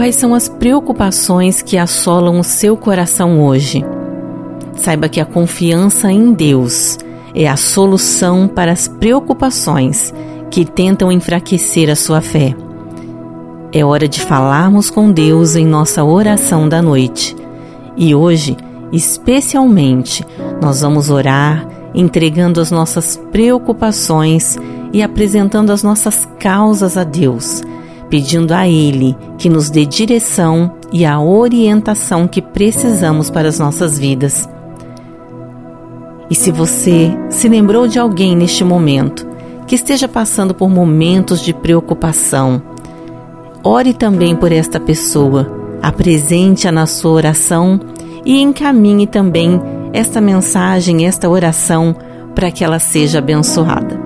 quais 0.00 0.16
são 0.16 0.34
as 0.34 0.48
preocupações 0.48 1.60
que 1.60 1.76
assolam 1.76 2.40
o 2.40 2.42
seu 2.42 2.74
coração 2.74 3.42
hoje. 3.42 3.84
Saiba 4.74 5.10
que 5.10 5.20
a 5.20 5.26
confiança 5.26 6.10
em 6.10 6.32
Deus 6.32 6.96
é 7.34 7.46
a 7.46 7.54
solução 7.54 8.48
para 8.48 8.72
as 8.72 8.88
preocupações 8.88 10.14
que 10.50 10.64
tentam 10.64 11.12
enfraquecer 11.12 11.90
a 11.90 11.94
sua 11.94 12.22
fé. 12.22 12.56
É 13.74 13.84
hora 13.84 14.08
de 14.08 14.22
falarmos 14.22 14.88
com 14.88 15.12
Deus 15.12 15.54
em 15.54 15.66
nossa 15.66 16.02
oração 16.02 16.66
da 16.66 16.80
noite. 16.80 17.36
E 17.94 18.14
hoje, 18.14 18.56
especialmente, 18.90 20.24
nós 20.62 20.80
vamos 20.80 21.10
orar 21.10 21.68
entregando 21.94 22.58
as 22.58 22.70
nossas 22.70 23.20
preocupações 23.30 24.56
e 24.94 25.02
apresentando 25.02 25.70
as 25.70 25.82
nossas 25.82 26.26
causas 26.38 26.96
a 26.96 27.04
Deus, 27.04 27.62
pedindo 28.10 28.52
a 28.52 28.68
Ele 28.68 29.16
que 29.38 29.48
nos 29.48 29.70
dê 29.70 29.86
direção 29.86 30.74
e 30.92 31.06
a 31.06 31.20
orientação 31.20 32.26
que 32.26 32.42
precisamos 32.42 33.30
para 33.30 33.48
as 33.48 33.58
nossas 33.58 33.98
vidas. 33.98 34.48
E 36.28 36.34
se 36.34 36.50
você 36.50 37.16
se 37.30 37.48
lembrou 37.48 37.86
de 37.86 37.98
alguém 37.98 38.36
neste 38.36 38.64
momento 38.64 39.26
que 39.66 39.76
esteja 39.76 40.08
passando 40.08 40.52
por 40.52 40.68
momentos 40.68 41.40
de 41.40 41.54
preocupação, 41.54 42.60
ore 43.62 43.94
também 43.94 44.34
por 44.34 44.50
esta 44.50 44.80
pessoa, 44.80 45.50
apresente-a 45.80 46.72
na 46.72 46.86
sua 46.86 47.12
oração 47.12 47.78
e 48.24 48.40
encaminhe 48.40 49.06
também 49.06 49.60
esta 49.92 50.20
mensagem, 50.20 51.06
esta 51.06 51.28
oração, 51.28 51.94
para 52.34 52.50
que 52.50 52.64
ela 52.64 52.78
seja 52.78 53.18
abençoada. 53.18 53.99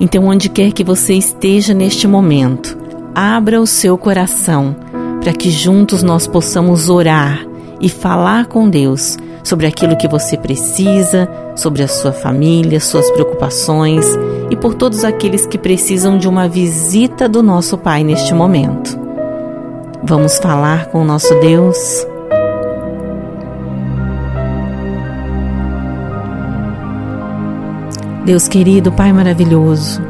Então, 0.00 0.24
onde 0.24 0.48
quer 0.48 0.72
que 0.72 0.82
você 0.82 1.12
esteja 1.12 1.74
neste 1.74 2.08
momento, 2.08 2.76
abra 3.14 3.60
o 3.60 3.66
seu 3.66 3.98
coração 3.98 4.74
para 5.20 5.32
que 5.34 5.50
juntos 5.50 6.02
nós 6.02 6.26
possamos 6.26 6.88
orar 6.88 7.46
e 7.78 7.88
falar 7.88 8.46
com 8.46 8.68
Deus 8.68 9.18
sobre 9.44 9.66
aquilo 9.66 9.96
que 9.96 10.08
você 10.08 10.38
precisa, 10.38 11.28
sobre 11.54 11.82
a 11.82 11.88
sua 11.88 12.12
família, 12.12 12.80
suas 12.80 13.10
preocupações 13.10 14.06
e 14.50 14.56
por 14.56 14.74
todos 14.74 15.04
aqueles 15.04 15.46
que 15.46 15.58
precisam 15.58 16.16
de 16.16 16.26
uma 16.26 16.48
visita 16.48 17.28
do 17.28 17.42
nosso 17.42 17.76
Pai 17.76 18.02
neste 18.02 18.32
momento. 18.32 18.98
Vamos 20.02 20.38
falar 20.38 20.86
com 20.86 21.02
o 21.02 21.04
nosso 21.04 21.34
Deus? 21.40 22.09
Deus 28.30 28.46
querido, 28.46 28.92
Pai 28.92 29.12
maravilhoso, 29.12 30.00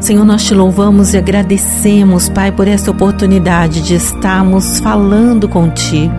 Senhor, 0.00 0.24
nós 0.24 0.42
te 0.42 0.52
louvamos 0.52 1.14
e 1.14 1.16
agradecemos, 1.16 2.28
Pai, 2.28 2.50
por 2.50 2.66
essa 2.66 2.90
oportunidade 2.90 3.82
de 3.82 3.94
estarmos 3.94 4.80
falando 4.80 5.48
contigo. 5.48 6.12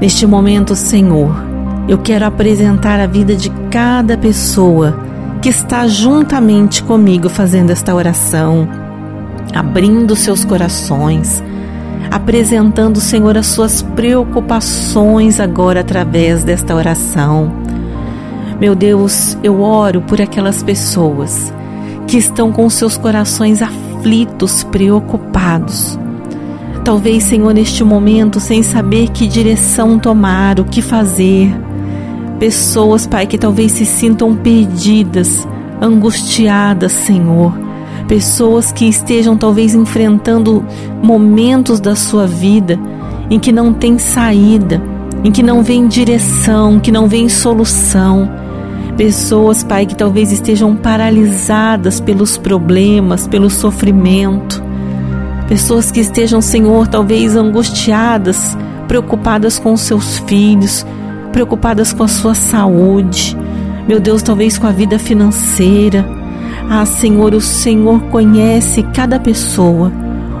Neste 0.00 0.26
momento, 0.26 0.74
Senhor, 0.74 1.32
eu 1.86 1.96
quero 1.98 2.26
apresentar 2.26 2.98
a 2.98 3.06
vida 3.06 3.36
de 3.36 3.50
cada 3.70 4.18
pessoa 4.18 4.98
que 5.40 5.50
está 5.50 5.86
juntamente 5.86 6.82
comigo 6.82 7.28
fazendo 7.28 7.70
esta 7.70 7.94
oração, 7.94 8.66
abrindo 9.54 10.16
seus 10.16 10.44
corações, 10.44 11.40
apresentando, 12.10 13.00
Senhor, 13.00 13.38
as 13.38 13.46
suas 13.46 13.80
preocupações 13.80 15.38
agora 15.38 15.82
através 15.82 16.42
desta 16.42 16.74
oração. 16.74 17.61
Meu 18.62 18.76
Deus, 18.76 19.36
eu 19.42 19.60
oro 19.60 20.02
por 20.02 20.20
aquelas 20.20 20.62
pessoas 20.62 21.52
que 22.06 22.16
estão 22.16 22.52
com 22.52 22.70
seus 22.70 22.96
corações 22.96 23.60
aflitos, 23.60 24.62
preocupados 24.62 25.98
Talvez, 26.84 27.24
Senhor, 27.24 27.52
neste 27.52 27.82
momento, 27.82 28.38
sem 28.38 28.62
saber 28.62 29.08
que 29.08 29.26
direção 29.26 29.98
tomar, 29.98 30.60
o 30.60 30.64
que 30.64 30.80
fazer. 30.80 31.52
Pessoas, 32.38 33.04
Pai, 33.04 33.26
que 33.26 33.36
talvez 33.36 33.72
se 33.72 33.84
sintam 33.84 34.32
perdidas, 34.32 35.44
angustiadas, 35.80 36.92
Senhor. 36.92 37.52
Pessoas 38.06 38.70
que 38.70 38.84
estejam 38.84 39.36
talvez 39.36 39.74
enfrentando 39.74 40.64
momentos 41.02 41.80
da 41.80 41.96
sua 41.96 42.28
vida 42.28 42.78
em 43.28 43.40
que 43.40 43.50
não 43.50 43.72
tem 43.72 43.98
saída, 43.98 44.80
em 45.24 45.32
que 45.32 45.42
não 45.42 45.64
vem 45.64 45.88
direção, 45.88 46.78
que 46.78 46.92
não 46.92 47.08
vem 47.08 47.28
solução. 47.28 48.30
Pessoas, 48.96 49.62
Pai, 49.62 49.86
que 49.86 49.96
talvez 49.96 50.30
estejam 50.30 50.76
paralisadas 50.76 52.00
pelos 52.00 52.36
problemas, 52.36 53.26
pelo 53.26 53.48
sofrimento. 53.48 54.62
Pessoas 55.48 55.90
que 55.90 56.00
estejam, 56.00 56.40
Senhor, 56.40 56.86
talvez 56.86 57.36
angustiadas, 57.36 58.56
preocupadas 58.86 59.58
com 59.58 59.76
seus 59.76 60.18
filhos, 60.20 60.86
preocupadas 61.32 61.92
com 61.92 62.02
a 62.02 62.08
sua 62.08 62.34
saúde, 62.34 63.36
meu 63.88 63.98
Deus, 63.98 64.22
talvez 64.22 64.58
com 64.58 64.66
a 64.66 64.70
vida 64.70 64.98
financeira. 64.98 66.06
Ah, 66.70 66.86
Senhor, 66.86 67.34
o 67.34 67.40
Senhor 67.40 68.00
conhece 68.04 68.82
cada 68.94 69.18
pessoa. 69.18 69.90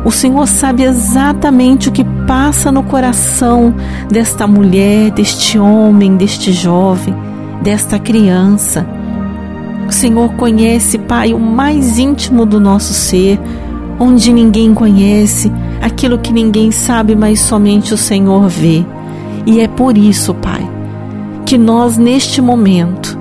O 0.04 0.10
Senhor 0.10 0.46
sabe 0.46 0.82
exatamente 0.82 1.88
o 1.88 1.92
que 1.92 2.04
passa 2.26 2.72
no 2.72 2.82
coração 2.82 3.74
desta 4.10 4.46
mulher, 4.46 5.10
deste 5.10 5.58
homem, 5.58 6.16
deste 6.16 6.52
jovem, 6.52 7.14
desta 7.62 7.98
criança. 7.98 8.86
O 9.88 9.92
Senhor 9.92 10.32
conhece, 10.34 10.98
Pai, 10.98 11.32
o 11.32 11.38
mais 11.38 11.98
íntimo 11.98 12.44
do 12.44 12.60
nosso 12.60 12.92
ser 12.92 13.38
onde 13.98 14.32
ninguém 14.32 14.74
conhece, 14.74 15.52
aquilo 15.80 16.18
que 16.18 16.32
ninguém 16.32 16.72
sabe, 16.72 17.14
mas 17.14 17.40
somente 17.40 17.94
o 17.94 17.98
Senhor 17.98 18.48
vê. 18.48 18.84
E 19.46 19.60
é 19.60 19.68
por 19.68 19.96
isso, 19.96 20.34
Pai, 20.34 20.68
que 21.46 21.56
nós 21.56 21.96
neste 21.96 22.40
momento 22.40 23.18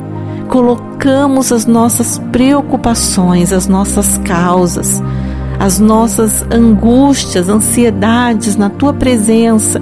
colocamos 0.47 1.51
as 1.51 1.65
nossas 1.65 2.17
preocupações, 2.31 3.53
as 3.53 3.67
nossas 3.67 4.17
causas, 4.19 5.01
as 5.59 5.79
nossas 5.79 6.43
angústias, 6.51 7.47
ansiedades 7.47 8.55
na 8.55 8.69
tua 8.69 8.93
presença, 8.93 9.79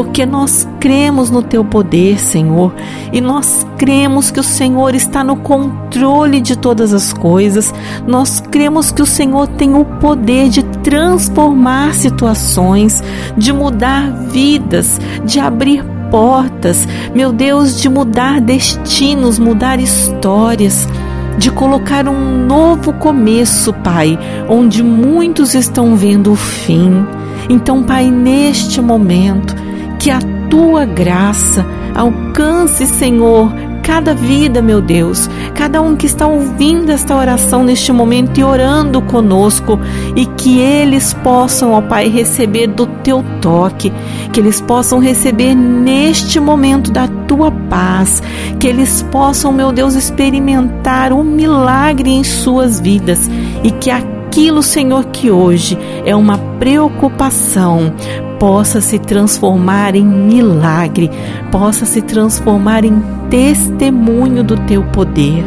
porque 0.00 0.24
nós 0.24 0.66
cremos 0.80 1.30
no 1.30 1.42
teu 1.42 1.62
poder, 1.62 2.18
Senhor, 2.18 2.72
e 3.12 3.20
nós 3.20 3.66
cremos 3.76 4.30
que 4.30 4.40
o 4.40 4.42
Senhor 4.42 4.94
está 4.94 5.22
no 5.22 5.36
controle 5.36 6.40
de 6.40 6.56
todas 6.56 6.94
as 6.94 7.12
coisas. 7.12 7.70
Nós 8.06 8.40
cremos 8.40 8.90
que 8.90 9.02
o 9.02 9.06
Senhor 9.06 9.46
tem 9.46 9.74
o 9.74 9.84
poder 9.84 10.48
de 10.48 10.62
transformar 10.62 11.92
situações, 11.92 13.04
de 13.36 13.52
mudar 13.52 14.10
vidas, 14.30 14.98
de 15.22 15.38
abrir 15.38 15.84
portas, 16.10 16.88
meu 17.14 17.30
Deus, 17.30 17.78
de 17.78 17.90
mudar 17.90 18.40
destinos, 18.40 19.38
mudar 19.38 19.78
histórias 19.78 20.88
de 21.36 21.50
colocar 21.50 22.08
um 22.08 22.46
novo 22.46 22.92
começo, 22.94 23.72
Pai, 23.72 24.18
onde 24.48 24.82
muitos 24.82 25.54
estão 25.54 25.94
vendo 25.94 26.32
o 26.32 26.36
fim. 26.36 27.06
Então, 27.48 27.82
Pai, 27.82 28.10
neste 28.10 28.80
momento, 28.80 29.54
que 30.00 30.10
a 30.10 30.18
tua 30.48 30.86
graça 30.86 31.64
alcance, 31.94 32.86
Senhor, 32.86 33.52
cada 33.82 34.14
vida, 34.14 34.62
meu 34.62 34.80
Deus, 34.80 35.28
cada 35.54 35.82
um 35.82 35.94
que 35.94 36.06
está 36.06 36.26
ouvindo 36.26 36.90
esta 36.90 37.14
oração 37.14 37.62
neste 37.62 37.92
momento 37.92 38.40
e 38.40 38.44
orando 38.44 39.02
conosco, 39.02 39.78
e 40.16 40.24
que 40.24 40.58
eles 40.58 41.12
possam, 41.12 41.72
ó 41.72 41.82
Pai, 41.82 42.08
receber 42.08 42.68
do 42.68 42.86
teu 42.86 43.22
toque, 43.42 43.92
que 44.32 44.40
eles 44.40 44.58
possam 44.60 44.98
receber 44.98 45.54
neste 45.54 46.40
momento 46.40 46.90
da 46.90 47.06
tua 47.28 47.50
paz, 47.50 48.22
que 48.58 48.66
eles 48.66 49.02
possam, 49.10 49.52
meu 49.52 49.70
Deus, 49.70 49.94
experimentar 49.94 51.12
um 51.12 51.22
milagre 51.22 52.08
em 52.10 52.24
suas 52.24 52.80
vidas 52.80 53.28
e 53.62 53.70
que 53.70 53.90
aquilo, 53.90 54.62
Senhor, 54.62 55.04
que 55.06 55.30
hoje 55.30 55.76
é 56.06 56.16
uma 56.16 56.49
preocupação, 56.60 57.92
possa 58.38 58.80
se 58.80 58.98
transformar 58.98 59.96
em 59.96 60.04
milagre, 60.04 61.10
possa 61.50 61.84
se 61.86 62.02
transformar 62.02 62.84
em 62.84 63.02
testemunho 63.30 64.44
do 64.44 64.56
teu 64.58 64.84
poder. 64.84 65.42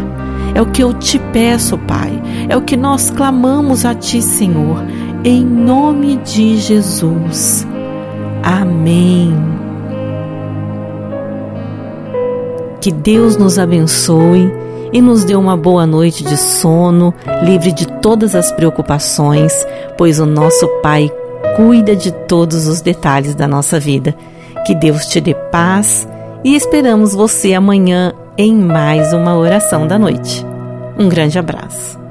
É 0.55 0.61
o 0.61 0.65
que 0.65 0.83
eu 0.83 0.93
te 0.93 1.19
peço, 1.31 1.77
Pai. 1.77 2.21
É 2.49 2.57
o 2.57 2.61
que 2.61 2.75
nós 2.75 3.09
clamamos 3.09 3.85
a 3.85 3.95
Ti, 3.95 4.21
Senhor, 4.21 4.83
em 5.23 5.45
nome 5.45 6.17
de 6.17 6.57
Jesus. 6.57 7.65
Amém. 8.43 9.33
Que 12.81 12.91
Deus 12.91 13.37
nos 13.37 13.57
abençoe 13.57 14.51
e 14.93 15.01
nos 15.01 15.25
dê 15.25 15.35
uma 15.35 15.57
boa 15.57 15.85
noite 15.87 16.23
de 16.23 16.37
sono, 16.37 17.13
livre 17.41 17.71
de 17.71 17.87
todas 17.99 18.35
as 18.35 18.51
preocupações, 18.51 19.51
pois 19.97 20.19
o 20.19 20.25
nosso 20.25 20.67
Pai 20.81 21.11
cuida 21.55 21.95
de 21.95 22.11
todos 22.11 22.67
os 22.67 22.79
detalhes 22.79 23.33
da 23.33 23.47
nossa 23.47 23.79
vida. 23.79 24.15
Que 24.65 24.75
Deus 24.75 25.07
te 25.07 25.19
dê 25.19 25.33
paz 25.33 26.07
e 26.43 26.55
esperamos 26.55 27.13
você 27.13 27.53
amanhã 27.53 28.13
em 28.37 28.55
mais 28.55 29.11
uma 29.13 29.35
oração 29.35 29.87
da 29.87 29.97
noite. 29.97 30.45
Um 30.97 31.09
grande 31.09 31.39
abraço. 31.39 32.02